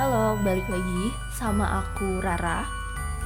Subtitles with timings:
[0.00, 2.64] Halo, balik lagi sama aku Rara,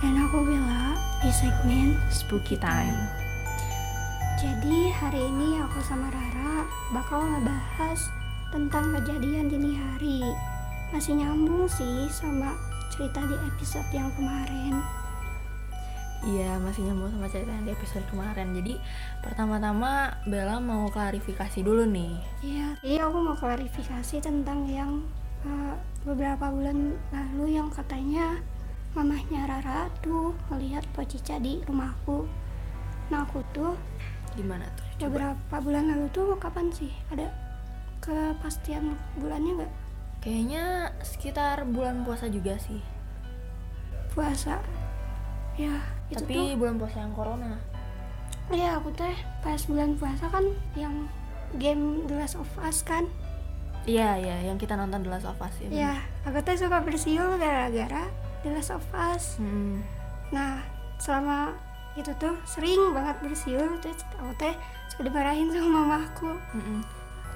[0.02, 2.98] Dan aku Bella di segmen Spooky Time.
[4.42, 8.10] Jadi hari ini aku sama Rara bakal ngebahas
[8.50, 10.26] tentang kejadian dini hari
[10.90, 12.58] Masih nyambung sih sama
[12.90, 14.74] cerita di episode yang kemarin
[16.26, 18.50] Iya, masih nyambung sama cerita yang di episode kemarin.
[18.50, 18.74] Jadi,
[19.22, 22.18] pertama-tama Bella mau klarifikasi dulu nih.
[22.42, 25.06] Iya, jadi aku mau klarifikasi tentang yang
[25.44, 28.40] uh, beberapa bulan lalu yang katanya
[28.94, 32.26] mamahnya Rara tuh melihat Pocica di rumahku
[33.10, 33.74] Nah aku tuh
[34.34, 34.86] Gimana tuh?
[34.98, 35.06] Coba.
[35.34, 37.30] beberapa bulan lalu tuh kapan sih ada
[38.00, 39.72] kepastian bulannya nggak
[40.24, 40.64] Kayaknya
[41.04, 42.80] sekitar bulan puasa juga sih.
[44.14, 44.56] puasa
[45.54, 47.52] ya itu Tapi tuh bulan puasa yang corona.
[48.48, 50.44] ya aku teh pas bulan puasa kan
[50.78, 51.10] yang
[51.58, 53.04] game The Last of Us kan
[53.84, 55.68] Iya, iya, yang kita nonton The Last of Us ya.
[55.70, 55.92] ya
[56.24, 58.08] aku teh suka bersiul gara-gara
[58.40, 59.84] The Last of Us Hmm.
[60.30, 60.64] nah
[60.96, 61.52] selama
[61.94, 64.54] itu tuh sering banget bersiul terus aku teh
[64.88, 66.80] suka dimarahin sama mamaku mm-mm.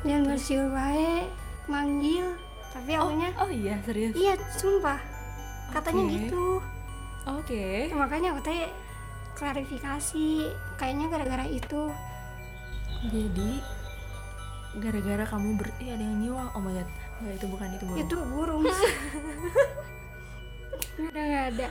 [0.02, 1.28] dan bersiul baik
[1.66, 2.32] manggil
[2.68, 4.12] tapi Oh, akunya oh iya, serius.
[4.14, 4.98] iya sumpah
[5.68, 6.64] katanya gitu
[7.28, 7.92] Oke.
[7.92, 8.72] makanya aku teh
[9.34, 11.92] klarifikasi kayaknya gara-gara itu
[13.04, 13.62] Jadi
[14.76, 16.48] gara-gara kamu ber Ih, ada yang nyiwang.
[16.52, 16.88] Oh my god.
[17.18, 18.00] Enggak, itu bukan itu burung.
[18.00, 18.62] itu burung
[21.00, 21.68] udah nggak ada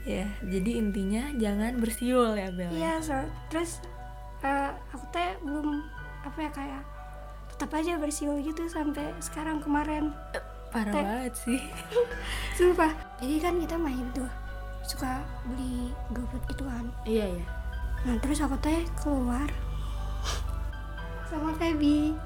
[0.00, 2.70] Ya, jadi intinya jangan bersiul ya Bel.
[2.70, 2.70] ya?
[2.72, 3.12] iya so,
[3.48, 3.82] terus
[4.40, 5.84] eh, aku teh belum
[6.22, 6.82] apa ya kayak
[7.50, 10.14] tetap aja bersiul gitu sampai sekarang kemarin
[10.68, 11.02] Parah Teh.
[11.02, 11.60] banget sih.
[12.56, 14.30] sumpah jadi kan kita main tuh
[14.80, 17.44] suka beli GoFood gitu kan iya iya.
[18.02, 19.50] nah terus aku teh keluar
[21.28, 22.16] sama Feby.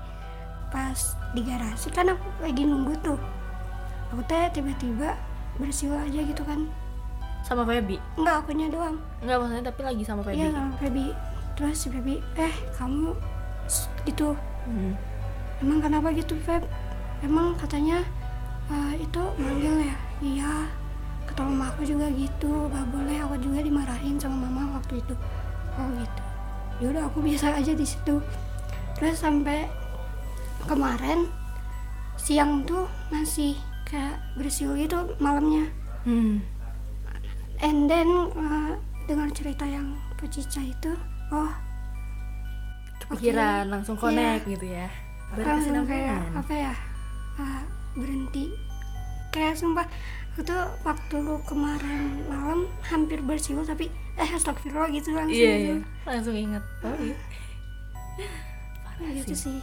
[0.71, 3.19] Pas di garasi kan aku lagi nunggu tuh.
[4.15, 5.19] Aku teh tiba-tiba
[5.59, 6.71] bersiul aja gitu kan.
[7.43, 7.99] Sama Feby.
[8.15, 8.97] enggak akunya doang.
[9.21, 10.39] Enggak maksudnya tapi lagi sama Feby.
[10.39, 11.07] iya sama Feby.
[11.59, 13.13] Terus si Feby eh kamu
[14.07, 14.39] gitu.
[14.63, 14.95] Hmm.
[15.59, 16.63] emang kenapa gitu Feb?
[17.23, 18.03] Emang katanya
[18.71, 19.97] eh, itu manggil ya?
[20.23, 20.53] Iya
[21.27, 22.71] kata mama aku juga gitu.
[22.71, 25.15] Gak boleh aku juga dimarahin sama mama waktu itu.
[25.75, 26.23] Oh gitu.
[26.83, 28.23] Yaudah aku biasa aja di situ
[29.03, 29.67] terus sampai
[30.63, 31.27] kemarin
[32.15, 35.67] siang tuh masih kayak bersiul gitu malamnya
[36.03, 36.39] Hmm.
[37.59, 38.73] and then eh,
[39.05, 40.95] dengar cerita yang pecica itu
[41.31, 41.51] oh
[43.01, 44.87] Kepikiran langsung connect gitu ya.
[45.33, 46.75] langsung kayak apa ya
[47.37, 48.51] ah, berhenti
[49.31, 49.87] kayak sumpah
[50.33, 55.73] itu waktu kemarin malam hampir bersiul tapi eh astagfirullah gitu langsung Iya gitu.
[55.73, 55.77] iya.
[56.05, 56.65] Langsung inget.
[56.83, 57.17] Oh iya.
[59.03, 59.59] Parah gitu sih.
[59.59, 59.61] sih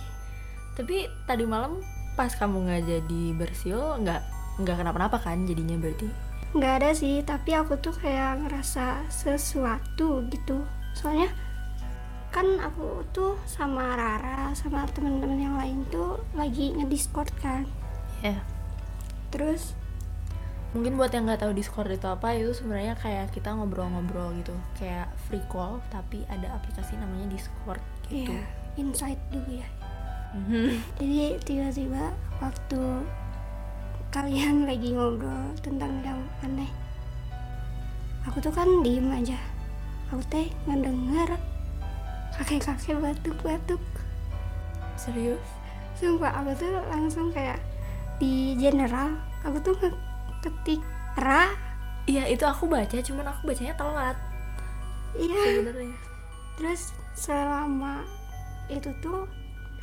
[0.76, 1.80] Tapi tadi malam
[2.14, 4.22] pas kamu nggak jadi bersiul nggak
[4.60, 6.12] nggak kenapa-napa kan jadinya berarti.
[6.50, 11.30] nggak ada sih tapi aku tuh kayak ngerasa sesuatu gitu soalnya
[12.30, 17.64] kan aku tuh sama Rara sama teman-teman yang lain tuh lagi ngediscord kan
[18.20, 18.36] Ya.
[19.32, 19.78] terus
[20.70, 25.10] Mungkin buat yang nggak tahu Discord itu apa itu sebenarnya kayak kita ngobrol-ngobrol gitu, kayak
[25.26, 28.38] free call tapi ada aplikasi namanya Discord gitu.
[28.38, 29.69] ya insight dulu ya
[30.30, 30.78] Mhm.
[30.96, 32.81] jadi tiba-tiba waktu
[34.09, 36.69] kalian lagi ngobrol tentang yang aneh
[38.22, 39.38] aku tuh kan diem aja
[40.08, 41.34] aku teh ngedenger
[42.31, 43.81] kakek-kakek batuk-batuk
[44.96, 45.41] Serius?
[45.96, 47.58] sumpah aku tuh langsung kayak
[48.18, 49.75] di general aku tuh
[50.40, 50.81] ketik
[51.16, 51.50] ra
[52.06, 54.18] Iya itu aku baca, cuman aku bacanya telat
[55.13, 55.94] iya sebenarnya.
[56.58, 58.02] terus selama
[58.69, 59.25] itu tuh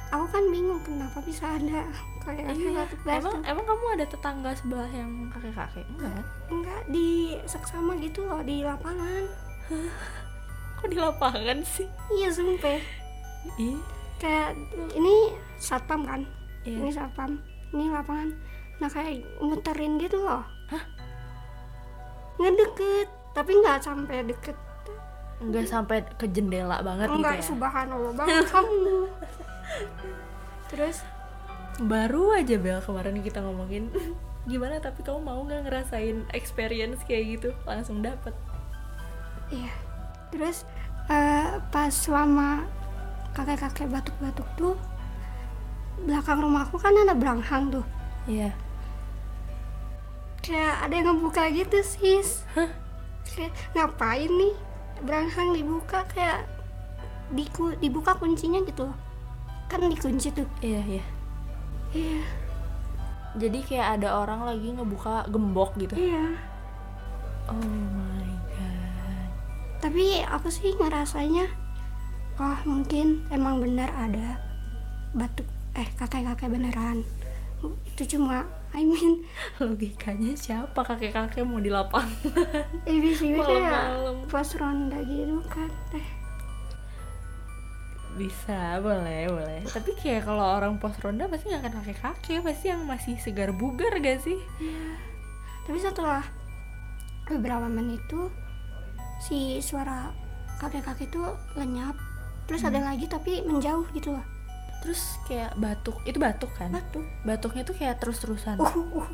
[0.07, 1.83] aku kan bingung kenapa bisa ada
[2.21, 2.87] kayak Iya.
[2.87, 5.87] batuk-batuk Emang emang kamu ada tetangga sebelah yang kakek-kakek?
[5.89, 6.25] Enggak kan?
[6.49, 7.09] enggak di
[7.45, 9.25] seksama gitu loh di lapangan
[10.77, 11.89] Kok di lapangan sih?
[12.13, 12.79] iya sumpah
[14.17, 14.59] kayak
[14.93, 16.23] ini satpam kan
[16.63, 16.77] Iya.
[16.79, 17.39] ini satpam
[17.71, 18.31] ini lapangan
[18.77, 20.85] nah kayak muterin gitu loh Hah?
[22.37, 24.57] ngedeket tapi nggak sampai deket
[25.37, 27.49] Enggak sampai ke jendela banget enggak gitu ya.
[27.53, 28.99] subhanallah banget kamu.
[30.73, 30.97] Terus?
[31.77, 33.93] Baru aja Bel kemarin kita ngomongin
[34.51, 37.49] gimana tapi kamu mau nggak ngerasain experience kayak gitu?
[37.69, 38.33] Langsung dapet.
[39.53, 39.73] Iya.
[40.33, 40.65] Terus
[41.13, 42.65] eh, pas selama
[43.37, 44.75] kakek-kakek batuk-batuk tuh
[46.09, 47.87] belakang rumahku kan ada beranghang tuh.
[48.25, 48.57] Iya.
[50.41, 52.47] kayak ada yang ngebuka gitu sis.
[52.55, 52.71] Hah?
[53.27, 54.55] kayak ngapain nih
[55.05, 56.47] beranghang dibuka kayak
[57.35, 58.89] diku, dibuka kuncinya gitu.
[58.89, 59.07] Loh
[59.67, 60.47] kan dikunci tuh.
[60.63, 61.05] Iya iya.
[61.95, 62.23] iya.
[63.37, 65.93] Jadi kayak ada orang lagi ngebuka gembok gitu?
[65.99, 66.39] Iya.
[67.51, 69.31] Oh my god.
[69.83, 71.47] Tapi aku sih ngerasanya
[72.37, 74.41] oh mungkin emang benar ada
[75.13, 75.45] batu
[75.77, 77.05] eh kakek-kakek beneran.
[77.93, 79.25] Itu cuma I mean
[79.57, 82.13] logikanya siapa kakek-kakek mau di lapangan
[82.85, 84.17] ini sih kayak Malam-malam.
[84.29, 86.09] pas ronda gitu kan eh
[88.17, 92.85] bisa boleh boleh tapi kayak kalau orang pos ronda pasti nggak akan kakek-kakek pasti yang
[92.85, 94.97] masih segar bugar gak sih Iya.
[95.67, 96.23] Tapi setelah
[97.27, 98.31] beberapa menit itu
[99.19, 100.15] si suara
[100.63, 101.23] kakek-kakek itu
[101.59, 101.99] lenyap.
[102.47, 104.23] Terus ada lagi tapi menjauh gitu loh.
[104.87, 107.03] Terus kayak batuk itu batuk kan Batuk.
[107.27, 109.09] batuknya tuh kayak terus-terusan Uh, uh.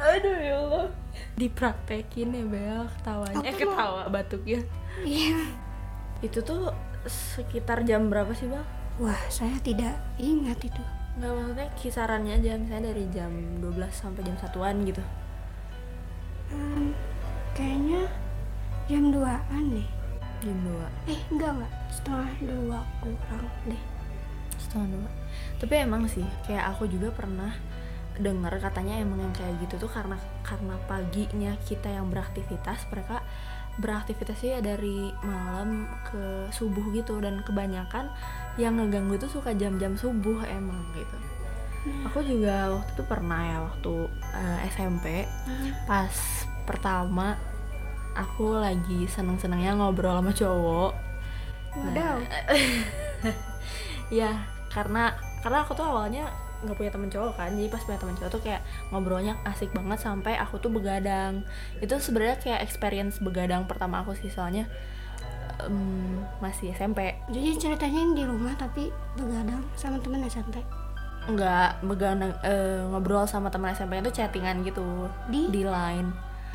[0.00, 0.86] aduh ya Allah
[1.36, 4.60] dipraktekin ya Bel ketawanya eh ketawa batuknya
[5.00, 5.40] Iya.
[6.20, 6.68] itu tuh
[7.08, 8.60] sekitar jam berapa sih Bel?
[9.00, 10.82] Wah, saya tidak ingat itu.
[11.16, 13.32] Nggak maksudnya kisarannya aja misalnya dari jam
[13.64, 15.00] 12 sampai jam satuan gitu
[16.50, 16.90] Hmm,
[18.90, 19.88] jam 2-an deh.
[20.42, 21.72] jam 2 Eh, enggak enggak.
[21.94, 23.82] Setengah dua kurang deh.
[24.58, 25.10] setengah dua.
[25.62, 27.54] Tapi emang sih kayak aku juga pernah
[28.18, 33.24] dengar katanya emang yang kayak gitu tuh karena karena paginya kita yang beraktivitas mereka
[33.80, 37.22] beraktivitasnya ya dari malam ke subuh gitu.
[37.22, 38.10] Dan kebanyakan
[38.58, 41.16] yang ngeganggu tuh suka jam-jam subuh emang gitu.
[42.10, 43.92] Aku juga waktu itu pernah ya waktu
[44.34, 45.24] eh, SMP
[45.88, 46.12] pas
[46.68, 47.38] pertama
[48.14, 50.92] aku lagi seneng-senengnya ngobrol sama cowok
[51.70, 52.18] Wadaw.
[54.10, 56.26] ya karena karena aku tuh awalnya
[56.60, 58.60] nggak punya temen cowok kan jadi pas punya temen cowok tuh kayak
[58.92, 61.40] ngobrolnya asik banget sampai aku tuh begadang
[61.80, 64.68] itu sebenarnya kayak experience begadang pertama aku sih soalnya
[65.64, 70.60] em, masih SMP Jadi ceritanya yang di rumah tapi begadang sama temen SMP.
[71.30, 75.48] nggak begadang eh, ngobrol sama teman SMP itu chattingan gitu Di?
[75.52, 76.10] di line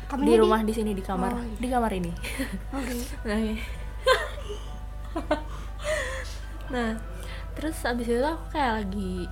[0.06, 1.56] Di rumah di sini di kamar Oh, iya.
[1.58, 2.12] di kamar ini
[2.70, 2.94] Oke.
[3.28, 3.56] Nah, iya.
[6.74, 6.90] nah,
[7.56, 9.26] terus abis itu aku kayak lagi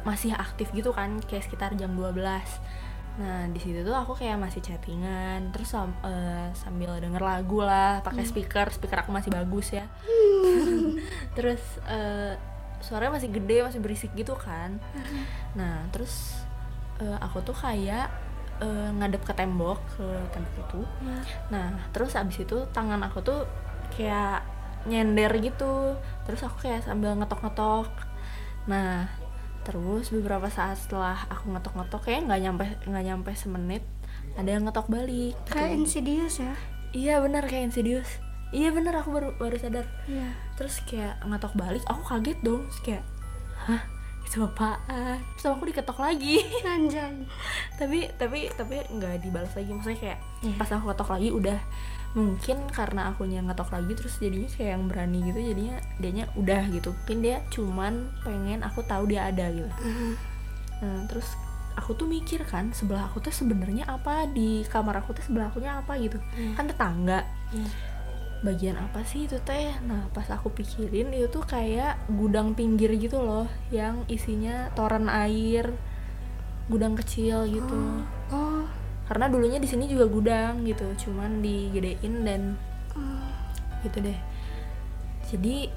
[0.00, 2.16] masih aktif gitu kan, kayak sekitar jam 12
[3.20, 8.24] Nah, di situ tuh aku kayak masih chattingan, terus eh, sambil denger lagu lah, pakai
[8.24, 9.84] speaker, speaker aku masih bagus ya.
[11.36, 12.32] terus eh,
[12.80, 14.80] suaranya masih gede, masih berisik gitu kan.
[15.52, 16.38] Nah, terus
[17.02, 18.08] eh, aku tuh kayak
[18.60, 20.80] eh, ngadep ke tembok, ke tembok itu.
[21.52, 23.48] Nah, terus abis itu tangan aku tuh
[23.96, 24.44] kayak
[24.88, 25.96] nyender gitu.
[26.28, 27.88] Terus aku kayak sambil ngetok-ngetok.
[28.68, 29.08] Nah,
[29.64, 33.84] terus beberapa saat setelah aku ngetok-ngetok kayak nggak nyampe nggak nyampe semenit
[34.38, 35.36] ada yang ngetok balik.
[35.36, 35.52] gitu.
[35.52, 36.54] Kayak Insidious ya.
[36.90, 38.08] Iya bener kayak Insidious.
[38.50, 39.86] Iya bener aku baru baru sadar.
[40.10, 40.34] Iya.
[40.58, 42.66] Terus kayak ngetok balik, aku kaget dong.
[42.66, 43.04] Terus kayak,
[43.68, 43.82] hah
[44.22, 45.18] itu apaan?
[45.34, 46.38] Terus aku diketok lagi.
[46.62, 47.26] Anjay.
[47.80, 50.56] tapi tapi tapi nggak dibalas lagi maksudnya kayak Iya.
[50.56, 51.58] pas aku ketok lagi udah
[52.10, 56.90] mungkin karena akunya ngetok lagi terus jadinya kayak yang berani gitu jadinya dianya udah gitu
[56.90, 60.16] mungkin dia cuman pengen aku tahu dia ada gitu Ah,
[60.80, 61.38] nah terus
[61.72, 65.76] aku tuh mikir kan sebelah aku tuh sebenarnya apa di kamar aku tuh sebelah akunya
[65.76, 66.52] apa gitu Iya.
[66.52, 67.20] kan tetangga
[67.50, 67.68] Iya.
[68.40, 69.76] Bagian apa sih itu teh?
[69.84, 75.68] Nah pas aku pikirin itu tuh kayak gudang pinggir gitu loh yang isinya toren air
[76.72, 78.04] gudang kecil gitu.
[78.30, 78.64] Oh.
[79.10, 82.42] karena dulunya di sini juga gudang gitu cuman digedein dan
[82.94, 83.26] oh.
[83.84, 84.18] gitu deh.
[85.28, 85.68] Jadi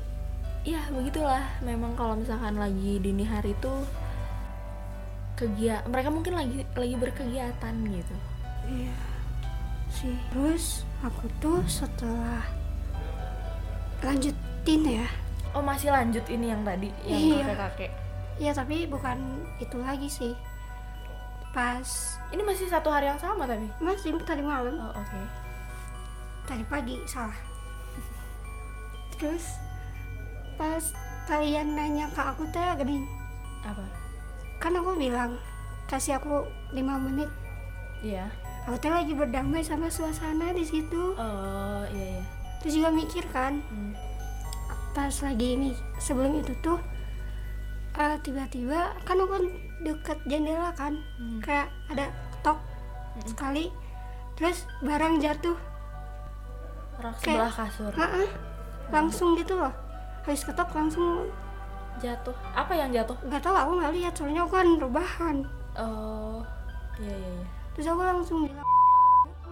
[0.63, 1.43] ya begitulah.
[1.65, 3.84] Memang kalau misalkan lagi dini hari tuh
[5.34, 8.15] kegiatan mereka mungkin lagi lagi berkegiatan gitu.
[8.70, 9.12] Iya
[9.94, 10.16] sih.
[10.34, 12.42] Terus aku tuh setelah
[14.04, 15.08] lanjutin ya.
[15.54, 17.46] oh masih lanjut ini yang tadi yang Iya.
[17.46, 17.92] kakek kakek
[18.42, 19.18] Iya tapi bukan
[19.62, 20.34] itu lagi sih.
[21.54, 21.86] Pas
[22.34, 25.22] ini masih satu hari yang sama tapi masih tadi malam, oh oke
[26.44, 27.38] tadi pagi salah.
[29.14, 29.62] Terus
[30.58, 30.82] pas
[31.30, 33.06] kalian nanya ke aku teh gini,
[33.62, 33.86] apa
[34.58, 35.38] kan aku bilang
[35.86, 37.30] kasih aku lima menit.
[38.02, 38.28] iya
[38.63, 41.13] Aku teh lagi berdamai sama suasana di situ.
[41.13, 42.24] oh iya iya.
[42.60, 43.91] Terus juga mikir kan, Hmm.
[44.91, 46.79] pas lagi ini sebelum itu tuh
[47.93, 49.36] eh, tiba-tiba kan aku
[49.82, 51.38] deket jendela kan Hmm.
[51.39, 52.60] kayak ada ketok
[53.25, 53.67] sekali
[54.34, 55.60] terus barang jatuh.
[56.98, 57.91] Rak sebelah kasur.
[57.91, 58.29] Heeh,
[58.89, 59.74] langsung gitu loh.
[60.24, 61.27] Habis ketok langsung
[62.00, 62.34] jatuh.
[62.55, 63.13] Apa yang jatuh?
[63.22, 65.38] Nggak tahu aku nggak lihat soalnya aku kan rebahan
[65.74, 66.39] oh
[66.98, 68.65] iya iya iya terus aku langsung bilang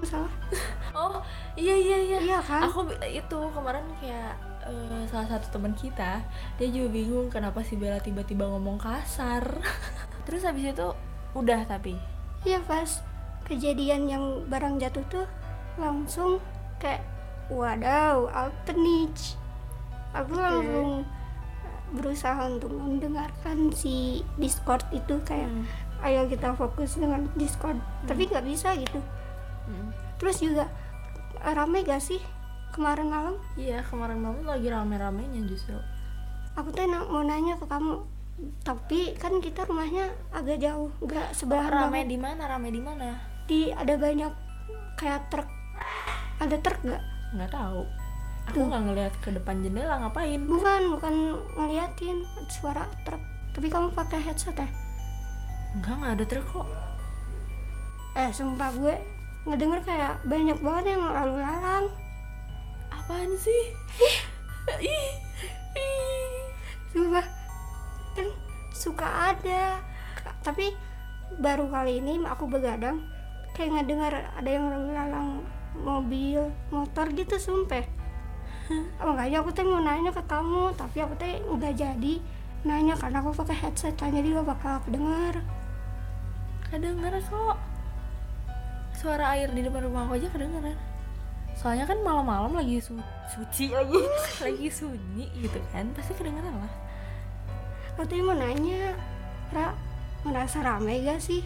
[0.01, 0.33] salah.
[0.91, 1.23] Oh
[1.55, 2.17] iya iya iya.
[2.19, 2.67] Iya kan?
[2.67, 4.35] Aku itu kemarin kayak
[4.67, 6.19] eh, salah satu teman kita
[6.59, 9.61] dia juga bingung kenapa si Bella tiba-tiba ngomong kasar.
[10.27, 10.87] Terus habis itu
[11.31, 11.95] udah tapi?
[12.43, 12.99] Iya pas
[13.47, 15.25] kejadian yang barang jatuh tuh
[15.79, 16.43] langsung
[16.81, 17.05] kayak
[17.47, 19.11] wadaw apa nih
[20.11, 21.03] aku langsung
[21.91, 25.67] berusaha untuk mendengarkan si Discord itu kayak Hmm.
[26.01, 27.77] Ayo kita fokus dengan Discord.
[28.09, 29.01] Tapi nggak bisa gitu.
[29.61, 29.93] Hmm.
[30.17, 30.65] terus juga
[31.41, 32.17] rame gak sih
[32.73, 33.35] kemarin malam?
[33.57, 35.77] Iya kemarin malam lagi rame-ramenya justru.
[36.57, 38.01] Aku tuh mau nanya ke kamu
[38.65, 42.09] tapi kan kita rumahnya agak jauh nggak sebelahan rame banget.
[42.09, 42.41] di mana?
[42.49, 43.07] Rame di mana?
[43.45, 44.33] Di ada banyak
[44.97, 45.49] kayak truk.
[46.41, 47.03] Ada truk nggak?
[47.37, 47.81] Nggak tahu.
[48.49, 50.41] Aku nggak ngeliat ke depan jendela ngapain?
[50.41, 51.13] Bukan bukan
[51.53, 53.21] ngeliatin suara truk.
[53.53, 54.80] Tapi kamu pakai headset ya
[55.71, 56.67] enggak nggak ada truk kok.
[58.19, 58.95] Eh sumpah gue
[59.47, 61.87] ngedenger kayak banyak banget yang lalu lalang
[62.91, 63.63] apaan sih?
[63.97, 64.19] Ih,
[64.83, 65.11] ih.
[66.91, 67.25] sumpah
[68.19, 68.27] kan
[68.75, 69.79] suka ada.
[70.43, 70.75] Tapi
[71.39, 73.07] baru kali ini aku begadang
[73.55, 75.29] kayak ngedengar ada yang lalu lalang
[75.79, 77.87] mobil motor gitu sumpah.
[78.99, 82.15] Makanya aku tuh mau nanya ke kamu tapi aku tuh nggak jadi.
[82.61, 85.41] Nanya karena aku pakai headset tanya dia bakal kedengar
[86.71, 87.57] kedengeran kok.
[88.95, 90.77] Suara air di depan rumah aku aja kedengeran
[91.61, 93.99] soalnya kan malam-malam lagi su- suci lagi
[94.45, 96.73] lagi sunyi gitu kan pasti kedengeran lah.
[97.93, 98.95] Aku tuh mau nanya
[99.51, 99.75] Ra
[100.23, 101.43] merasa ramai gak sih?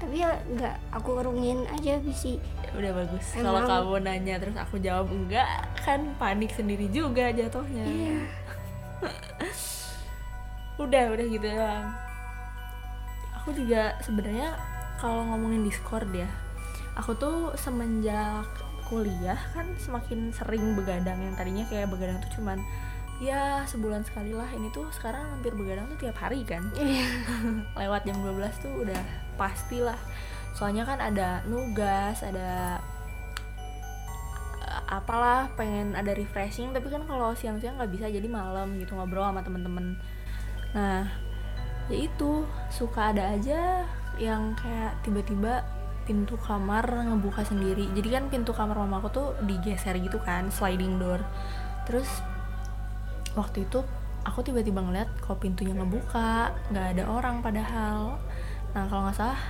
[0.00, 2.40] Tapi ya nggak aku urungin aja bisi.
[2.64, 5.44] Ya udah bagus kalau kamu nanya terus aku jawab enggak
[5.84, 7.84] kan panik sendiri juga jatuhnya.
[7.84, 8.18] Iya.
[10.80, 11.92] Udah udah gitu doang
[13.40, 14.54] aku juga sebenarnya
[15.00, 16.28] kalau ngomongin discord ya
[17.00, 18.44] aku tuh semenjak
[18.90, 21.22] kuliah kan semakin sering begadang.
[21.22, 22.58] Yang tadinya kayak begadang tuh cuman
[23.22, 24.50] ya sebulan sekali lah.
[24.50, 26.66] Ini tuh sekarang hampir begadang tuh tiap hari kan.
[26.74, 27.06] Iya.
[27.80, 29.00] Lewat jam 12 tuh udah
[29.38, 29.96] pastilah
[30.50, 32.82] soalnya kan ada nugas ada
[34.58, 36.74] eh, apalah pengen ada refreshing.
[36.74, 39.94] Tapi kan kalau siang-siang nggak bisa jadi malam gitu ngobrol sama temen-temen.
[40.74, 41.29] Nah
[41.90, 43.84] ya itu suka ada aja
[44.16, 45.66] yang kayak tiba-tiba
[46.06, 47.86] pintu kamar ngebuka sendiri.
[47.94, 51.22] Jadi kan pintu kamar mama aku tuh digeser gitu kan sliding door.
[51.86, 52.08] Terus
[53.38, 53.82] waktu itu
[54.26, 58.18] aku tiba-tiba ngeliat kok pintunya ngebuka nggak ada orang padahal.
[58.74, 59.40] Nah kalau nggak salah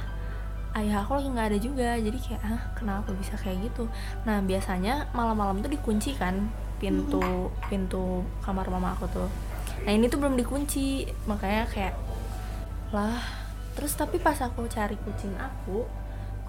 [0.79, 1.91] ayah aku lagi nggak ada juga.
[1.97, 3.89] Jadi kayak ah kenapa bisa kayak gitu?
[4.29, 6.49] Nah biasanya malam-malam tuh dikunci kan
[6.81, 9.29] pintu pintu kamar mama aku tuh.
[9.89, 11.09] Nah ini tuh belum dikunci.
[11.25, 11.95] Makanya kayak
[12.91, 13.23] lah
[13.79, 15.87] terus tapi pas aku cari kucing aku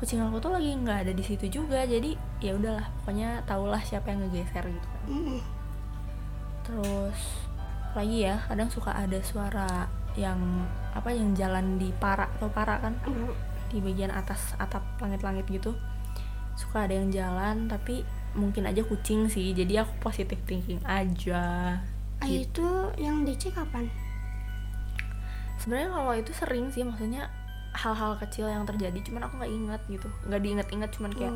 [0.02, 4.10] kucing aku tuh lagi nggak ada di situ juga jadi ya udahlah pokoknya tahulah siapa
[4.10, 5.02] yang ngegeser gitu kan.
[5.06, 5.42] Mm-mm.
[6.66, 7.20] terus
[7.94, 9.86] lagi ya kadang suka ada suara
[10.18, 10.40] yang
[10.92, 12.98] apa yang jalan di para atau para kan
[13.72, 15.72] di bagian atas atap langit-langit gitu.
[16.60, 18.04] Suka ada yang jalan tapi
[18.36, 21.80] mungkin aja kucing sih jadi aku positive thinking aja.
[22.20, 23.88] Ah, itu yang dicek kapan
[25.62, 27.30] sebenarnya kalau itu sering sih maksudnya
[27.72, 30.10] hal-hal kecil yang terjadi cuman aku nggak ingat gitu.
[30.28, 31.34] Nggak diingat-ingat cuman kayak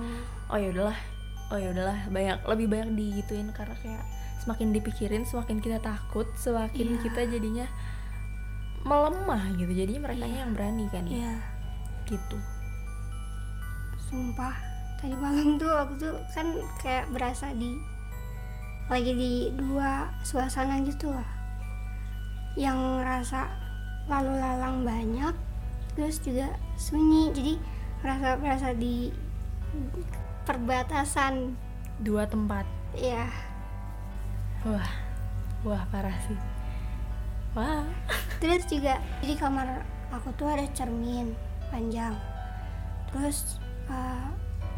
[0.49, 0.51] Oh.
[0.51, 0.97] oh ya udahlah
[1.53, 1.97] oh ya udahlah.
[2.09, 4.03] Banyak lebih banyak digituin karena kayak
[4.43, 7.01] semakin dipikirin semakin kita takut semakin Iya.
[7.01, 7.65] kita jadinya
[8.83, 9.71] melemah gitu.
[9.71, 10.37] Jadinya mereka Iya.
[10.41, 11.33] yang berani kan Iya,
[12.05, 12.37] gitu.
[14.05, 14.53] Sumpah
[14.99, 17.73] tadi malam tuh aku tuh kan kayak berasa di
[18.85, 21.25] lagi di dua suasana gitu lah.
[22.53, 23.41] Yang rasa
[24.05, 25.35] lalu lalang banyak
[25.95, 27.31] terus juga sunyi.
[27.33, 27.53] Jadi
[28.03, 29.09] merasa berasa di
[30.45, 31.55] perbatasan.
[31.99, 32.67] Dua tempat?
[32.95, 33.27] Ya
[34.65, 34.89] wah
[35.61, 36.37] wah parah sih.
[37.53, 37.85] Wah.
[38.41, 41.37] Terus juga di kamar aku tuh ada cermin
[41.69, 42.17] panjang.
[43.13, 44.27] Terus eh,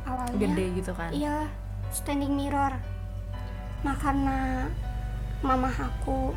[0.03, 1.09] awalnya gede gitu kan?
[1.15, 1.47] iya
[1.89, 2.75] standing mirror.
[3.81, 4.67] Nah karena
[5.39, 6.35] mama aku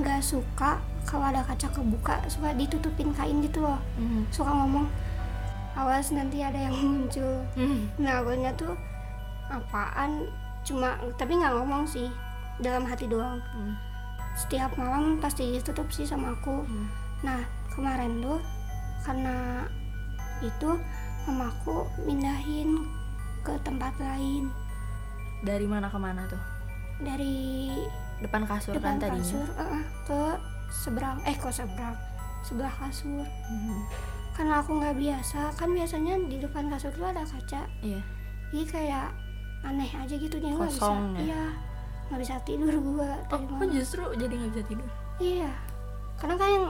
[0.00, 4.28] nggak suka kalau ada kaca kebuka suka ditutupin kain gitu loh Mhm.
[4.28, 4.86] suka ngomong
[5.72, 7.88] awas nanti ada yang muncul Hmm.
[7.96, 8.76] nah akunya tuh
[9.48, 10.28] apaan
[10.62, 12.08] cuma tapi nggak ngomong sih
[12.58, 13.74] dalam hati doang Hmm.
[14.34, 16.86] setiap malam pasti ditutup sih sama aku Hmm.
[17.22, 18.40] nah kemarin tuh
[19.02, 19.66] karena
[20.38, 20.70] itu
[21.24, 22.82] mamaku mindahin
[23.40, 24.50] ke tempat lain
[25.40, 26.38] dari mana ke mana tuh
[26.98, 27.70] dari
[28.20, 30.20] depan kasur depan kan tadinya kasur eh, ke
[30.72, 31.94] seberang eh kok seberang?
[32.42, 33.22] Sebelah kasur.
[33.22, 33.80] Mhm.
[34.32, 37.68] karena aku nggak biasa kan biasanya di depan kasur tuh ada kaca.
[37.84, 38.00] Iya.
[38.48, 39.12] Jadi kayak
[39.60, 40.88] aneh aja gitu dia nggak bisa.
[40.88, 41.20] Ya?
[41.20, 41.42] iya
[42.08, 44.88] nggak bisa tidur gua oh tadi malam justru jadi nggak bisa tidur?
[45.20, 45.52] Iya.
[46.16, 46.66] Karena kan yang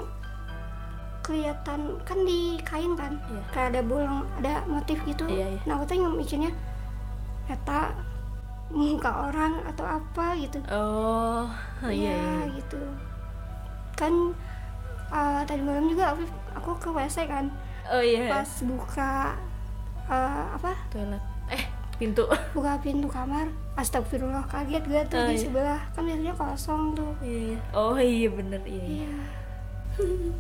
[1.23, 3.15] kelihatan kan di kain kan?
[3.31, 3.43] Iya.
[3.55, 5.23] kayak ada bolong ada motif gitu.
[5.31, 5.61] Iya, iya.
[5.63, 6.51] nah aku tuh yang mikirnya
[7.47, 7.95] eta
[8.75, 10.59] muka orang atau apa gitu.
[10.67, 11.47] Oh
[11.87, 12.55] iya Iya, iya.
[12.59, 12.83] gitu
[13.99, 14.35] kan
[15.13, 16.25] uh, tadi malam juga aku,
[16.57, 17.53] aku ke WC kan.
[17.91, 18.31] Oh iya.
[18.31, 19.37] Pas buka
[20.09, 20.73] uh, apa?
[20.89, 21.23] Toilet.
[21.51, 21.65] Eh
[22.01, 22.27] pintu.
[22.57, 23.47] Buka pintu kamar
[23.79, 25.43] astagfirullah kaget gue tuh Oh, di iya.
[25.47, 25.81] sebelah?
[25.95, 27.13] Kan biasanya kosong tuh.
[27.23, 27.59] Iya iya.
[27.73, 29.07] oh iya bener iya, iya.
[29.07, 29.13] iya.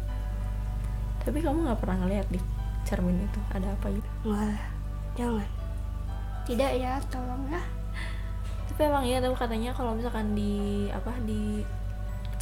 [1.22, 2.40] Tapi kamu nggak pernah ngeliat di
[2.82, 4.08] cermin itu ada apa gitu?
[4.26, 4.58] Lah
[5.14, 5.48] jangan.
[6.42, 7.62] Tidak ya tolong ya.
[8.72, 11.62] Tapi emang iya tahu katanya kalau misalkan di apa di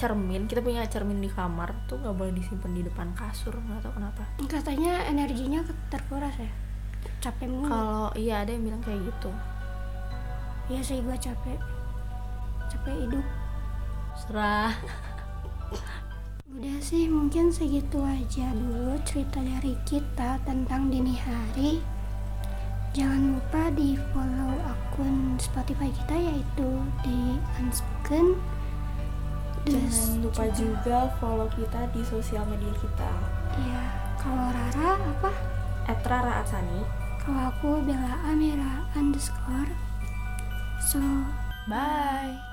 [0.00, 4.00] cermin kita punya cermin di kamar tuh nggak boleh disimpan di depan kasur nggak tahu
[4.00, 4.25] kenapa.
[4.49, 5.61] Katanya energinya
[5.92, 6.49] terkuras ya?
[7.21, 7.69] Capek mulu.
[7.69, 9.28] Kalau iya ada yang bilang kayak gitu.
[10.73, 11.61] Iya sih gue capek.
[12.73, 13.26] Capek hidup.
[14.16, 14.73] Serah.
[16.49, 21.76] Udah sih mungkin segitu aja dulu cerita dari kita tentang dini hari.
[22.97, 26.69] Jangan lupa di follow akun Spotify kita yaitu
[27.04, 28.33] di Unspoken.
[29.69, 33.12] Jangan lupa juga follow kita di sosial media kita
[33.61, 33.83] ya
[34.21, 35.33] kalau Rara apa?
[35.88, 36.85] Etra Asani
[37.21, 39.73] Kalau aku Bella Amira underscore.
[40.81, 41.00] So
[41.69, 42.50] bye